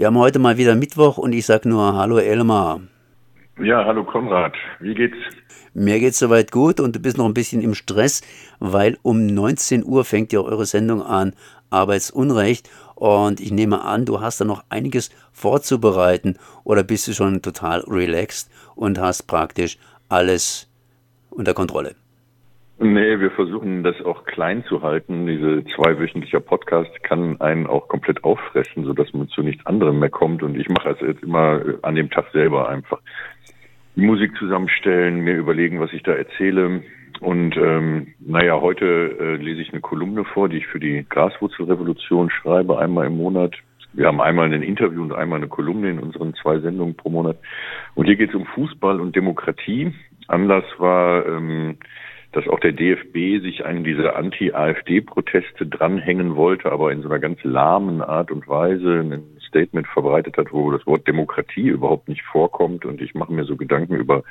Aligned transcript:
Wir 0.00 0.06
haben 0.06 0.16
heute 0.16 0.38
mal 0.38 0.56
wieder 0.56 0.76
Mittwoch 0.76 1.18
und 1.18 1.34
ich 1.34 1.44
sage 1.44 1.68
nur 1.68 1.94
Hallo 1.94 2.16
Elmar. 2.16 2.80
Ja, 3.62 3.84
hallo 3.84 4.02
Konrad. 4.02 4.54
Wie 4.78 4.94
geht's? 4.94 5.18
Mir 5.74 6.00
geht's 6.00 6.18
soweit 6.18 6.50
gut 6.50 6.80
und 6.80 6.96
du 6.96 7.00
bist 7.00 7.18
noch 7.18 7.26
ein 7.26 7.34
bisschen 7.34 7.60
im 7.60 7.74
Stress, 7.74 8.22
weil 8.60 8.96
um 9.02 9.26
19 9.26 9.84
Uhr 9.84 10.06
fängt 10.06 10.32
ja 10.32 10.40
eure 10.40 10.64
Sendung 10.64 11.02
an, 11.02 11.34
Arbeitsunrecht. 11.68 12.70
Und 12.94 13.40
ich 13.40 13.52
nehme 13.52 13.82
an, 13.84 14.06
du 14.06 14.22
hast 14.22 14.40
da 14.40 14.46
noch 14.46 14.64
einiges 14.70 15.10
vorzubereiten 15.32 16.38
oder 16.64 16.82
bist 16.82 17.06
du 17.06 17.12
schon 17.12 17.42
total 17.42 17.80
relaxed 17.80 18.50
und 18.76 18.98
hast 18.98 19.24
praktisch 19.24 19.76
alles 20.08 20.66
unter 21.28 21.52
Kontrolle? 21.52 21.94
Nee, 22.82 23.20
wir 23.20 23.30
versuchen 23.32 23.82
das 23.82 24.00
auch 24.00 24.24
klein 24.24 24.64
zu 24.64 24.80
halten. 24.80 25.26
Diese 25.26 25.62
zweiwöchentliche 25.66 26.40
Podcast 26.40 26.90
kann 27.04 27.38
einen 27.38 27.66
auch 27.66 27.88
komplett 27.88 28.24
auffressen, 28.24 28.84
sodass 28.84 29.12
man 29.12 29.28
zu 29.28 29.42
nichts 29.42 29.66
anderem 29.66 29.98
mehr 29.98 30.08
kommt. 30.08 30.42
Und 30.42 30.58
ich 30.58 30.66
mache 30.70 30.88
es 30.88 31.00
jetzt 31.00 31.22
immer 31.22 31.60
an 31.82 31.94
dem 31.94 32.08
Tag 32.08 32.30
selber 32.32 32.70
einfach. 32.70 32.98
Die 33.96 34.00
Musik 34.00 34.34
zusammenstellen, 34.38 35.20
mir 35.20 35.36
überlegen, 35.36 35.78
was 35.78 35.92
ich 35.92 36.02
da 36.02 36.12
erzähle. 36.12 36.82
Und 37.20 37.54
ähm, 37.58 38.14
naja, 38.18 38.58
heute 38.58 38.86
äh, 38.86 39.36
lese 39.36 39.60
ich 39.60 39.72
eine 39.72 39.82
Kolumne 39.82 40.24
vor, 40.24 40.48
die 40.48 40.56
ich 40.56 40.66
für 40.66 40.80
die 40.80 41.04
Graswurzelrevolution 41.06 42.30
schreibe, 42.30 42.78
einmal 42.78 43.08
im 43.08 43.18
Monat. 43.18 43.56
Wir 43.92 44.06
haben 44.06 44.22
einmal 44.22 44.50
ein 44.50 44.62
Interview 44.62 45.02
und 45.02 45.12
einmal 45.12 45.40
eine 45.40 45.48
Kolumne 45.48 45.90
in 45.90 45.98
unseren 45.98 46.32
zwei 46.32 46.58
Sendungen 46.60 46.96
pro 46.96 47.10
Monat. 47.10 47.36
Und 47.94 48.06
hier 48.06 48.16
geht 48.16 48.30
es 48.30 48.34
um 48.34 48.46
Fußball 48.46 49.00
und 49.00 49.14
Demokratie. 49.14 49.92
Anlass 50.28 50.64
war 50.78 51.26
ähm, 51.26 51.76
dass 52.32 52.46
auch 52.46 52.60
der 52.60 52.72
DFB 52.72 53.42
sich 53.42 53.66
an 53.66 53.82
diese 53.82 54.14
Anti-AfD-Proteste 54.14 55.66
dranhängen 55.66 56.36
wollte, 56.36 56.70
aber 56.70 56.92
in 56.92 57.02
so 57.02 57.08
einer 57.08 57.18
ganz 57.18 57.42
lahmen 57.42 58.02
Art 58.02 58.30
und 58.30 58.46
Weise 58.46 59.00
ein 59.00 59.22
Statement 59.48 59.86
verbreitet 59.88 60.36
hat, 60.36 60.52
wo 60.52 60.70
das 60.70 60.86
Wort 60.86 61.08
Demokratie 61.08 61.68
überhaupt 61.68 62.08
nicht 62.08 62.22
vorkommt. 62.22 62.84
Und 62.84 63.00
ich 63.00 63.14
mache 63.14 63.32
mir 63.32 63.44
so 63.44 63.56
Gedanken 63.56 63.96
über 63.96 64.22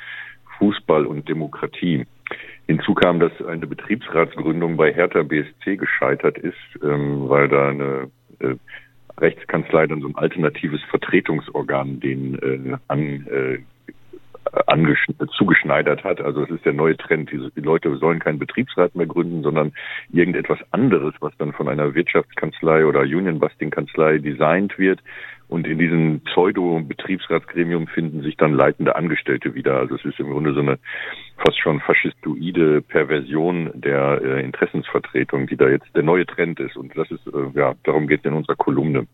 Fußball 0.58 1.06
und 1.06 1.28
Demokratie. 1.28 2.06
Hinzu 2.66 2.94
kam, 2.94 3.20
dass 3.20 3.32
eine 3.46 3.66
Betriebsratsgründung 3.66 4.76
bei 4.76 4.92
Hertha 4.92 5.22
BSC 5.22 5.76
gescheitert 5.76 6.38
ist, 6.38 6.54
ähm, 6.82 7.28
weil 7.28 7.48
da 7.48 7.68
eine 7.68 8.10
äh, 8.38 8.54
Rechtskanzlei 9.18 9.86
dann 9.86 10.00
so 10.00 10.08
ein 10.08 10.16
alternatives 10.16 10.80
Vertretungsorgan 10.84 12.00
den 12.00 12.38
äh, 12.38 12.76
an, 12.88 13.26
äh, 13.26 13.58
zugeschneidert 15.36 16.04
hat. 16.04 16.20
Also 16.20 16.42
es 16.42 16.50
ist 16.50 16.64
der 16.64 16.72
neue 16.72 16.96
Trend. 16.96 17.30
Die, 17.30 17.50
die, 17.54 17.60
Leute 17.60 17.94
sollen 17.96 18.18
keinen 18.18 18.38
Betriebsrat 18.38 18.94
mehr 18.94 19.06
gründen, 19.06 19.42
sondern 19.42 19.72
irgendetwas 20.12 20.58
anderes, 20.70 21.14
was 21.20 21.36
dann 21.38 21.52
von 21.52 21.68
einer 21.68 21.94
Wirtschaftskanzlei 21.94 22.86
oder 22.86 23.00
Union-Busting-Kanzlei 23.00 24.18
designt 24.18 24.78
wird. 24.78 25.00
Und 25.48 25.66
in 25.66 25.78
diesem 25.78 26.20
Pseudo-Betriebsratsgremium 26.20 27.88
finden 27.88 28.22
sich 28.22 28.36
dann 28.36 28.54
leitende 28.54 28.94
Angestellte 28.94 29.54
wieder. 29.54 29.78
Also 29.78 29.96
es 29.96 30.04
ist 30.04 30.20
im 30.20 30.30
Grunde 30.30 30.54
so 30.54 30.60
eine 30.60 30.78
fast 31.38 31.58
schon 31.60 31.80
faschistoide 31.80 32.82
Perversion 32.82 33.70
der 33.74 34.20
äh, 34.22 34.44
Interessensvertretung, 34.44 35.48
die 35.48 35.56
da 35.56 35.68
jetzt 35.68 35.88
der 35.96 36.04
neue 36.04 36.24
Trend 36.24 36.60
ist. 36.60 36.76
Und 36.76 36.96
das 36.96 37.10
ist, 37.10 37.26
äh, 37.26 37.58
ja, 37.58 37.74
darum 37.82 38.06
geht 38.06 38.20
es 38.20 38.26
in 38.26 38.34
unserer 38.34 38.54
Kolumne. 38.56 39.08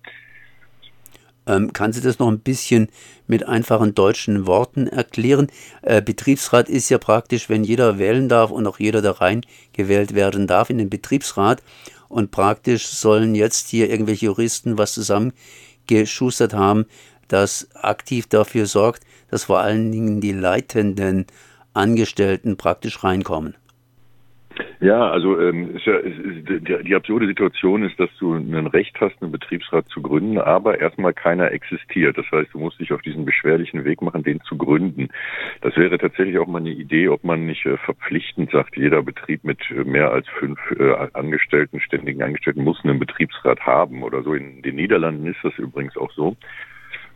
Ähm, 1.46 1.72
kann 1.72 1.92
sie 1.92 2.00
das 2.00 2.18
noch 2.18 2.28
ein 2.28 2.40
bisschen 2.40 2.88
mit 3.26 3.46
einfachen 3.46 3.94
deutschen 3.94 4.46
Worten 4.46 4.86
erklären? 4.86 5.48
Äh, 5.82 6.02
Betriebsrat 6.02 6.68
ist 6.68 6.88
ja 6.88 6.98
praktisch, 6.98 7.48
wenn 7.48 7.64
jeder 7.64 7.98
wählen 7.98 8.28
darf 8.28 8.50
und 8.50 8.66
auch 8.66 8.78
jeder 8.78 9.02
da 9.02 9.12
rein 9.12 9.42
gewählt 9.72 10.14
werden 10.14 10.46
darf 10.46 10.70
in 10.70 10.78
den 10.78 10.90
Betriebsrat. 10.90 11.62
Und 12.08 12.30
praktisch 12.30 12.86
sollen 12.86 13.34
jetzt 13.34 13.68
hier 13.68 13.90
irgendwelche 13.90 14.26
Juristen 14.26 14.78
was 14.78 14.94
zusammengeschustert 14.94 16.54
haben, 16.54 16.86
das 17.28 17.68
aktiv 17.74 18.26
dafür 18.28 18.66
sorgt, 18.66 19.02
dass 19.30 19.44
vor 19.44 19.58
allen 19.58 19.90
Dingen 19.90 20.20
die 20.20 20.32
leitenden 20.32 21.26
Angestellten 21.74 22.56
praktisch 22.56 23.02
reinkommen. 23.02 23.56
Ja, 24.80 25.10
also 25.10 25.40
ähm, 25.40 25.74
ist 25.74 25.86
ja, 25.86 25.96
ist, 25.96 26.48
die, 26.48 26.84
die 26.84 26.94
absurde 26.94 27.26
Situation 27.26 27.82
ist, 27.82 27.98
dass 27.98 28.10
du 28.18 28.34
ein 28.34 28.66
Recht 28.66 28.94
hast, 29.00 29.14
einen 29.22 29.32
Betriebsrat 29.32 29.88
zu 29.88 30.02
gründen, 30.02 30.38
aber 30.38 30.78
erstmal 30.78 31.14
keiner 31.14 31.50
existiert. 31.52 32.18
Das 32.18 32.26
heißt, 32.30 32.52
du 32.52 32.58
musst 32.58 32.78
dich 32.78 32.92
auf 32.92 33.00
diesen 33.00 33.24
beschwerlichen 33.24 33.84
Weg 33.84 34.02
machen, 34.02 34.22
den 34.22 34.40
zu 34.42 34.58
gründen. 34.58 35.08
Das 35.62 35.76
wäre 35.76 35.96
tatsächlich 35.96 36.38
auch 36.38 36.46
mal 36.46 36.58
eine 36.58 36.70
Idee, 36.70 37.08
ob 37.08 37.24
man 37.24 37.46
nicht 37.46 37.64
äh, 37.64 37.78
verpflichtend 37.78 38.50
sagt, 38.50 38.76
jeder 38.76 39.02
Betrieb 39.02 39.44
mit 39.44 39.58
äh, 39.70 39.84
mehr 39.84 40.10
als 40.10 40.28
fünf 40.38 40.58
äh, 40.78 41.08
Angestellten, 41.14 41.80
ständigen 41.80 42.22
Angestellten 42.22 42.62
muss 42.62 42.84
einen 42.84 42.98
Betriebsrat 42.98 43.60
haben 43.60 44.02
oder 44.02 44.22
so. 44.22 44.34
In 44.34 44.60
den 44.60 44.76
Niederlanden 44.76 45.26
ist 45.26 45.42
das 45.42 45.56
übrigens 45.58 45.96
auch 45.96 46.12
so. 46.12 46.36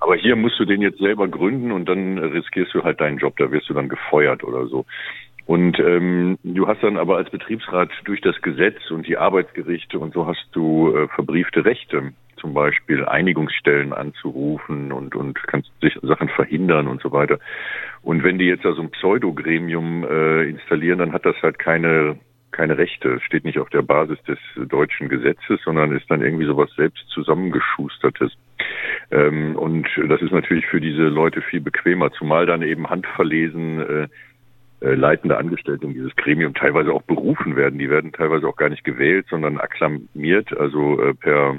Aber 0.00 0.16
hier 0.16 0.34
musst 0.34 0.58
du 0.58 0.64
den 0.64 0.80
jetzt 0.80 0.98
selber 0.98 1.28
gründen 1.28 1.72
und 1.72 1.86
dann 1.86 2.16
riskierst 2.16 2.72
du 2.72 2.82
halt 2.82 3.02
deinen 3.02 3.18
Job, 3.18 3.36
da 3.36 3.52
wirst 3.52 3.68
du 3.68 3.74
dann 3.74 3.90
gefeuert 3.90 4.42
oder 4.42 4.66
so. 4.66 4.86
Und 5.50 5.80
ähm, 5.80 6.38
du 6.44 6.68
hast 6.68 6.80
dann 6.80 6.96
aber 6.96 7.16
als 7.16 7.28
Betriebsrat 7.28 7.90
durch 8.04 8.20
das 8.20 8.40
Gesetz 8.40 8.88
und 8.92 9.08
die 9.08 9.16
Arbeitsgerichte 9.16 9.98
und 9.98 10.14
so 10.14 10.24
hast 10.28 10.46
du 10.52 10.94
äh, 10.94 11.08
verbriefte 11.08 11.64
Rechte, 11.64 12.12
zum 12.36 12.54
Beispiel 12.54 13.04
Einigungsstellen 13.04 13.92
anzurufen 13.92 14.92
und, 14.92 15.16
und 15.16 15.42
kannst 15.48 15.68
sich 15.80 15.98
Sachen 16.02 16.28
verhindern 16.28 16.86
und 16.86 17.02
so 17.02 17.10
weiter. 17.10 17.40
Und 18.00 18.22
wenn 18.22 18.38
die 18.38 18.44
jetzt 18.44 18.64
da 18.64 18.74
so 18.74 18.82
ein 18.82 18.92
Pseudogremium 18.92 20.06
äh, 20.08 20.48
installieren, 20.48 21.00
dann 21.00 21.12
hat 21.12 21.26
das 21.26 21.34
halt 21.42 21.58
keine 21.58 22.20
keine 22.52 22.78
Rechte, 22.78 23.20
steht 23.20 23.44
nicht 23.44 23.58
auf 23.58 23.70
der 23.70 23.82
Basis 23.82 24.18
des 24.24 24.38
deutschen 24.68 25.08
Gesetzes, 25.08 25.60
sondern 25.64 25.96
ist 25.96 26.10
dann 26.10 26.20
irgendwie 26.20 26.46
sowas 26.46 26.68
selbst 26.76 27.08
zusammengeschustertes. 27.08 28.32
Ähm, 29.10 29.56
und 29.56 29.88
das 30.08 30.20
ist 30.20 30.32
natürlich 30.32 30.66
für 30.66 30.80
diese 30.80 31.08
Leute 31.08 31.42
viel 31.42 31.60
bequemer, 31.60 32.12
zumal 32.12 32.46
dann 32.46 32.62
eben 32.62 32.90
handverlesen 32.90 33.80
äh, 33.80 34.08
leitende 34.80 35.36
Angestellte 35.36 35.86
in 35.86 35.94
dieses 35.94 36.14
Gremium 36.16 36.54
teilweise 36.54 36.92
auch 36.92 37.02
berufen 37.02 37.56
werden. 37.56 37.78
Die 37.78 37.90
werden 37.90 38.12
teilweise 38.12 38.48
auch 38.48 38.56
gar 38.56 38.70
nicht 38.70 38.84
gewählt, 38.84 39.26
sondern 39.28 39.58
akklamiert, 39.58 40.56
also 40.58 41.00
äh, 41.02 41.14
per 41.14 41.56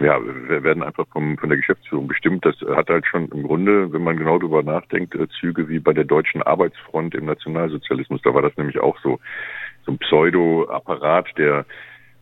ja, 0.00 0.16
werden 0.22 0.82
einfach 0.82 1.06
vom, 1.08 1.36
von 1.38 1.48
der 1.48 1.58
Geschäftsführung 1.58 2.06
bestimmt. 2.06 2.44
Das 2.44 2.54
hat 2.76 2.88
halt 2.88 3.04
schon 3.06 3.28
im 3.30 3.42
Grunde, 3.42 3.92
wenn 3.92 4.04
man 4.04 4.16
genau 4.16 4.38
darüber 4.38 4.62
nachdenkt, 4.62 5.14
äh, 5.14 5.26
Züge 5.40 5.68
wie 5.68 5.80
bei 5.80 5.92
der 5.92 6.04
deutschen 6.04 6.42
Arbeitsfront 6.42 7.14
im 7.14 7.24
Nationalsozialismus. 7.24 8.22
Da 8.22 8.32
war 8.32 8.42
das 8.42 8.56
nämlich 8.56 8.78
auch 8.78 8.96
so, 9.00 9.18
so 9.84 9.92
ein 9.92 9.98
Pseudo-Apparat, 9.98 11.36
der 11.36 11.66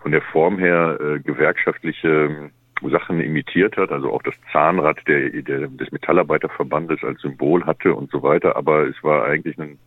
von 0.01 0.13
der 0.13 0.23
Form 0.23 0.59
her 0.59 0.99
äh, 1.01 1.21
gewerkschaftliche 1.21 2.51
Sachen 2.83 3.21
imitiert 3.21 3.77
hat, 3.77 3.91
also 3.91 4.13
auch 4.13 4.23
das 4.23 4.35
Zahnrad 4.53 4.99
der, 5.07 5.31
der, 5.31 5.67
des 5.69 5.91
Metallarbeiterverbandes 5.93 7.03
als 7.03 7.21
Symbol 7.21 7.65
hatte 7.65 7.95
und 7.95 8.11
so 8.11 8.23
weiter. 8.23 8.57
Aber 8.57 8.87
es 8.87 9.03
war 9.03 9.25
eigentlich 9.25 9.59
ein 9.59 9.79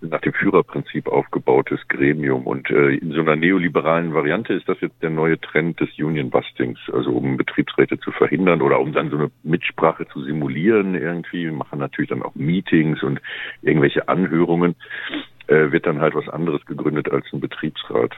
nach 0.00 0.20
dem 0.20 0.32
Führerprinzip 0.32 1.08
aufgebautes 1.08 1.80
Gremium. 1.88 2.46
Und 2.46 2.70
äh, 2.70 2.94
in 2.96 3.12
so 3.12 3.20
einer 3.20 3.36
neoliberalen 3.36 4.14
Variante 4.14 4.54
ist 4.54 4.68
das 4.68 4.80
jetzt 4.80 5.02
der 5.02 5.10
neue 5.10 5.40
Trend 5.40 5.80
des 5.80 5.88
Union-Bustings, 5.98 6.78
also 6.92 7.10
um 7.10 7.36
Betriebsräte 7.36 7.98
zu 7.98 8.12
verhindern 8.12 8.62
oder 8.62 8.80
um 8.80 8.92
dann 8.92 9.10
so 9.10 9.16
eine 9.16 9.30
Mitsprache 9.42 10.06
zu 10.08 10.22
simulieren 10.22 10.94
irgendwie. 10.94 11.44
Wir 11.44 11.52
machen 11.52 11.78
natürlich 11.78 12.10
dann 12.10 12.22
auch 12.22 12.34
Meetings 12.34 13.02
und 13.02 13.20
irgendwelche 13.62 14.08
Anhörungen. 14.08 14.74
Äh, 15.48 15.70
wird 15.70 15.86
dann 15.86 16.00
halt 16.00 16.16
was 16.16 16.28
anderes 16.28 16.64
gegründet 16.66 17.08
als 17.08 17.24
ein 17.32 17.38
Betriebsrat. 17.38 18.16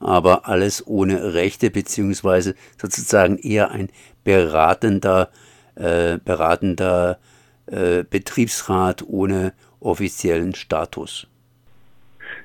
Aber 0.00 0.48
alles 0.48 0.84
ohne 0.84 1.34
Rechte, 1.34 1.70
beziehungsweise 1.70 2.56
sozusagen 2.76 3.38
eher 3.38 3.70
ein 3.70 3.88
beratender, 4.24 5.30
äh, 5.76 6.18
beratender 6.18 7.18
äh, 7.66 8.02
Betriebsrat 8.02 9.04
ohne 9.06 9.52
offiziellen 9.80 10.54
Status. 10.54 11.26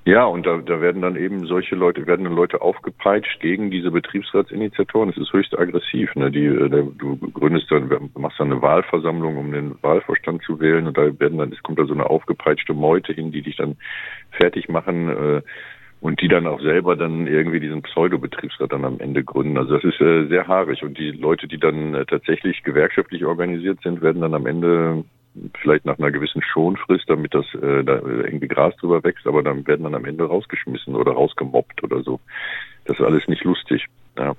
Ja, 0.07 0.25
und 0.25 0.45
da, 0.45 0.57
da 0.57 0.81
werden 0.81 1.01
dann 1.01 1.15
eben 1.15 1.47
solche 1.47 1.75
Leute, 1.75 2.05
werden 2.05 2.25
dann 2.25 2.35
Leute 2.35 2.61
aufgepeitscht 2.61 3.39
gegen 3.39 3.71
diese 3.71 3.89
Betriebsratsinitiatoren. 3.89 5.09
Das 5.09 5.17
ist 5.17 5.33
höchst 5.33 5.57
aggressiv. 5.57 6.13
Ne? 6.15 6.29
Die, 6.29 6.45
äh, 6.45 6.69
du 6.69 7.17
gründest 7.33 7.71
dann, 7.71 7.89
machst 8.15 8.39
dann 8.39 8.51
eine 8.51 8.61
Wahlversammlung, 8.61 9.37
um 9.37 9.51
den 9.51 9.75
Wahlvorstand 9.81 10.43
zu 10.43 10.59
wählen 10.59 10.85
und 10.85 10.95
da 10.95 11.19
werden 11.19 11.39
dann, 11.39 11.51
es 11.51 11.63
kommt 11.63 11.79
da 11.79 11.85
so 11.85 11.93
eine 11.93 12.07
aufgepeitschte 12.07 12.75
Meute 12.75 13.13
hin, 13.13 13.31
die 13.31 13.41
dich 13.41 13.55
dann 13.55 13.77
fertig 14.29 14.69
machen 14.69 15.09
äh, 15.09 15.41
und 16.01 16.21
die 16.21 16.27
dann 16.27 16.45
auch 16.45 16.61
selber 16.61 16.95
dann 16.95 17.25
irgendwie 17.25 17.59
diesen 17.59 17.81
Pseudo-Betriebsrat 17.81 18.71
dann 18.71 18.85
am 18.85 18.99
Ende 18.99 19.23
gründen. 19.23 19.57
Also 19.57 19.73
das 19.73 19.83
ist 19.83 19.99
äh, 20.01 20.27
sehr 20.27 20.47
haarig 20.47 20.83
und 20.83 20.99
die 20.99 21.11
Leute, 21.11 21.47
die 21.47 21.57
dann 21.57 21.95
äh, 21.95 22.05
tatsächlich 22.05 22.61
gewerkschaftlich 22.61 23.25
organisiert 23.25 23.79
sind, 23.81 24.03
werden 24.03 24.21
dann 24.21 24.35
am 24.35 24.45
Ende 24.45 25.03
vielleicht 25.61 25.85
nach 25.85 25.99
einer 25.99 26.11
gewissen 26.11 26.41
Schonfrist, 26.41 27.09
damit 27.09 27.33
das 27.33 27.45
äh, 27.55 27.83
da 27.83 28.01
irgendwie 28.01 28.47
Gras 28.47 28.75
drüber 28.77 29.03
wächst, 29.03 29.27
aber 29.27 29.43
dann 29.43 29.65
werden 29.67 29.83
dann 29.83 29.95
am 29.95 30.05
Ende 30.05 30.25
rausgeschmissen 30.25 30.95
oder 30.95 31.13
rausgemobbt 31.13 31.83
oder 31.83 32.03
so. 32.03 32.19
Das 32.85 32.99
ist 32.99 33.05
alles 33.05 33.27
nicht 33.27 33.43
lustig. 33.43 33.85
Ja. 34.17 34.35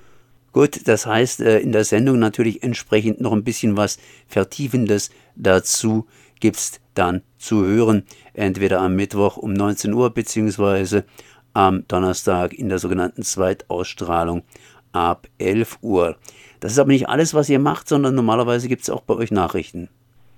Gut, 0.52 0.88
das 0.88 1.06
heißt 1.06 1.42
äh, 1.42 1.58
in 1.58 1.72
der 1.72 1.84
Sendung 1.84 2.18
natürlich 2.18 2.62
entsprechend 2.62 3.20
noch 3.20 3.32
ein 3.32 3.44
bisschen 3.44 3.76
was 3.76 3.98
Vertiefendes 4.26 5.10
dazu 5.34 6.06
gibt's 6.40 6.80
dann 6.94 7.22
zu 7.38 7.64
hören, 7.64 8.04
entweder 8.32 8.80
am 8.80 8.96
Mittwoch 8.96 9.36
um 9.36 9.52
19 9.52 9.92
Uhr 9.92 10.10
beziehungsweise 10.10 11.04
am 11.52 11.86
Donnerstag 11.88 12.54
in 12.54 12.68
der 12.68 12.78
sogenannten 12.78 13.22
Zweitausstrahlung 13.22 14.44
ab 14.92 15.28
11 15.38 15.78
Uhr. 15.82 16.16
Das 16.60 16.72
ist 16.72 16.78
aber 16.78 16.92
nicht 16.92 17.08
alles, 17.08 17.34
was 17.34 17.48
ihr 17.48 17.58
macht, 17.58 17.88
sondern 17.88 18.14
normalerweise 18.14 18.68
gibt 18.68 18.82
es 18.82 18.90
auch 18.90 19.02
bei 19.02 19.14
euch 19.14 19.30
Nachrichten. 19.30 19.88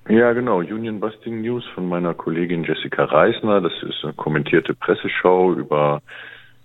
Ja, 0.08 0.32
genau. 0.32 0.60
Union 0.60 1.00
Busting 1.00 1.42
News 1.42 1.66
von 1.74 1.86
meiner 1.86 2.14
Kollegin 2.14 2.64
Jessica 2.64 3.04
Reisner. 3.04 3.60
Das 3.60 3.74
ist 3.82 4.02
eine 4.02 4.14
kommentierte 4.14 4.72
Presseschau 4.72 5.52
über 5.52 6.00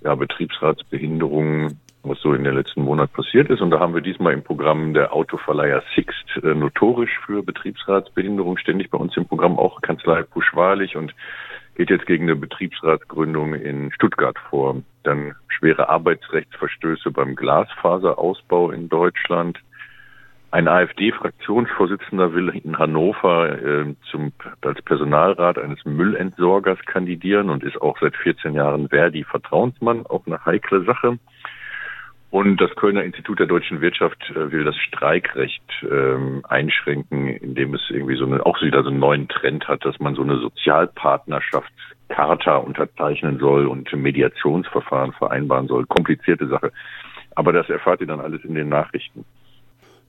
ja, 0.01 0.15
Betriebsratsbehinderungen, 0.15 1.77
was 2.03 2.21
so 2.21 2.33
in 2.33 2.45
den 2.45 2.55
letzten 2.55 2.83
Monaten 2.83 3.11
passiert 3.11 3.49
ist. 3.49 3.59
Und 3.59 3.71
da 3.71 3.81
haben 3.81 3.93
wir 3.93 4.01
diesmal 4.01 4.31
im 4.31 4.43
Programm 4.43 4.93
der 4.93 5.11
Autoverleiher 5.11 5.83
Sixt, 5.93 6.25
äh, 6.41 6.53
notorisch 6.53 7.19
für 7.25 7.43
Betriebsratsbehinderung, 7.43 8.57
ständig 8.57 8.89
bei 8.89 8.97
uns 8.97 9.17
im 9.17 9.27
Programm 9.27 9.59
auch 9.59 9.81
Kanzlei 9.81 10.23
Puschwalig 10.23 10.95
und 10.95 11.13
geht 11.75 11.89
jetzt 11.89 12.05
gegen 12.05 12.23
eine 12.23 12.37
Betriebsratsgründung 12.37 13.55
in 13.55 13.91
Stuttgart 13.91 14.37
vor. 14.49 14.81
Dann 15.03 15.35
schwere 15.49 15.89
Arbeitsrechtsverstöße 15.89 17.11
beim 17.11 17.35
Glasfaserausbau 17.35 18.71
in 18.71 18.87
Deutschland. 18.87 19.59
Ein 20.53 20.67
AfD-Fraktionsvorsitzender 20.67 22.35
will 22.35 22.49
in 22.49 22.77
Hannover 22.77 23.59
äh, 23.59 23.95
zum, 24.11 24.33
als 24.61 24.79
Personalrat 24.83 25.57
eines 25.57 25.83
Müllentsorgers 25.83 26.77
kandidieren 26.85 27.49
und 27.49 27.63
ist 27.63 27.81
auch 27.81 27.97
seit 27.99 28.15
14 28.15 28.53
Jahren 28.53 28.89
Verdi-Vertrauensmann, 28.89 30.05
auch 30.05 30.27
eine 30.27 30.45
heikle 30.45 30.83
Sache. 30.83 31.17
Und 32.29 32.61
das 32.61 32.69
Kölner 32.75 33.03
Institut 33.03 33.39
der 33.39 33.47
deutschen 33.47 33.81
Wirtschaft 33.81 34.29
äh, 34.29 34.51
will 34.51 34.63
das 34.63 34.75
Streikrecht 34.75 35.63
ähm, 35.89 36.43
einschränken, 36.47 37.29
indem 37.29 37.73
es 37.73 37.81
irgendwie 37.89 38.17
so 38.17 38.27
eine, 38.27 38.45
auch 38.45 38.61
wieder 38.61 38.83
so 38.83 38.91
einen 38.91 38.99
neuen 38.99 39.27
Trend 39.29 39.67
hat, 39.67 39.83
dass 39.85 39.99
man 39.99 40.13
so 40.13 40.21
eine 40.21 40.37
Sozialpartnerschaftscharta 40.37 42.57
unterzeichnen 42.57 43.39
soll 43.39 43.65
und 43.65 43.91
Mediationsverfahren 43.91 45.13
vereinbaren 45.13 45.65
soll. 45.65 45.87
Komplizierte 45.87 46.45
Sache. 46.45 46.71
Aber 47.33 47.53
das 47.53 47.71
erfahrt 47.71 48.01
ihr 48.01 48.07
dann 48.07 48.21
alles 48.21 48.45
in 48.45 48.53
den 48.53 48.69
Nachrichten. 48.69 49.25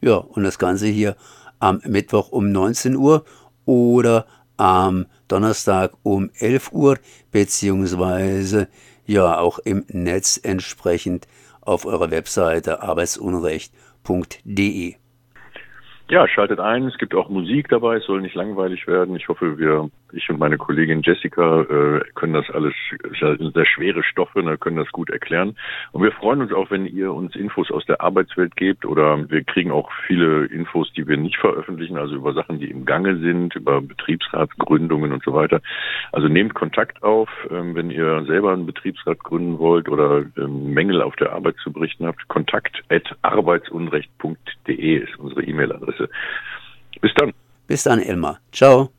Ja, 0.05 0.17
und 0.17 0.45
das 0.45 0.59
Ganze 0.59 0.87
hier 0.87 1.17
am 1.61 1.81
Mittwoch 1.87 2.31
um 2.31 2.53
19 2.53 2.95
Uhr 2.95 3.25
oder 3.65 4.27
am 4.59 5.07
Donnerstag 5.29 5.93
um 6.03 6.29
11 6.39 6.73
Uhr, 6.73 6.99
beziehungsweise 7.33 8.69
ja 9.07 9.39
auch 9.39 9.59
im 9.61 9.87
Netz 9.89 10.39
entsprechend 10.43 11.27
auf 11.63 11.87
eurer 11.87 12.11
Webseite 12.11 12.83
arbeitsunrecht.de. 12.83 14.97
Ja, 16.11 16.29
schaltet 16.29 16.61
ein. 16.61 16.85
Es 16.85 16.99
gibt 16.99 17.15
auch 17.15 17.31
Musik 17.31 17.71
dabei. 17.71 17.97
Es 17.97 18.05
soll 18.05 18.21
nicht 18.21 18.35
langweilig 18.35 18.87
werden. 18.87 19.17
Ich 19.17 19.27
hoffe, 19.29 19.57
wir, 19.57 19.89
ich 20.15 20.31
und 20.31 20.39
meine 20.39 20.59
Kollegin 20.59 21.03
Jessica 21.03 21.63
äh, 21.63 22.01
können 22.15 22.35
das 22.35 22.49
alles, 22.51 22.75
sind 23.19 23.55
sehr 23.55 23.67
schwere 23.67 24.03
Stoffe, 24.03 24.43
ne, 24.43 24.59
können 24.59 24.77
das 24.77 24.91
gut 24.93 25.11
erklären. 25.11 25.57
Und 25.93 26.03
wir 26.03 26.13
freuen 26.13 26.41
uns 26.41 26.53
auch, 26.53 26.71
wenn 26.71 26.87
ihr 26.87 27.13
uns 27.13 27.35
Infos 27.37 27.71
aus 27.71 27.85
der 27.87 28.01
Arbeitswelt 28.01 28.57
gebt 28.57 28.85
oder 28.85 29.29
wir 29.31 29.45
kriegen 29.45 29.71
auch 29.71 29.91
viele 30.07 30.47
Infos, 30.47 30.93
die 30.93 31.07
wir 31.07 31.17
nicht 31.17 31.37
veröffentlichen, 31.39 31.97
also 31.97 32.15
über 32.15 32.33
Sachen, 32.33 32.59
die 32.59 32.71
im 32.71 32.85
Gange 32.85 33.19
sind, 33.19 33.55
über 33.55 33.81
Betriebsratsgründungen 33.81 35.13
und 35.13 35.23
so 35.25 35.35
weiter. 35.35 35.61
Also 36.13 36.29
nehmt 36.29 36.55
Kontakt 36.55 37.03
auf, 37.03 37.29
ähm, 37.51 37.75
wenn 37.75 37.91
ihr 37.91 38.25
selber 38.27 38.53
einen 38.53 38.67
Betriebsrat 38.67 39.19
gründen 39.21 39.59
wollt 39.59 39.89
oder 39.89 40.25
ähm, 40.37 40.73
Mängel 40.73 41.03
auf 41.03 41.17
der 41.17 41.33
Arbeit 41.33 41.57
zu 41.63 41.73
berichten 41.73 42.07
habt. 42.07 42.27
Kontakt 42.29 42.83
at 42.89 43.05
arbeitsunrecht.de 43.23 44.97
ist 44.97 45.19
unsere 45.19 45.43
E-Mail-Adresse. 45.45 46.09
Bis 47.01 47.13
dann. 47.15 47.33
Bis 47.67 47.83
dann, 47.85 47.99
Elmar. 48.01 48.39
Ciao. 48.53 48.91